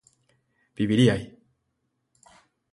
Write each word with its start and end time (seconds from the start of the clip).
viviríais 0.77 1.23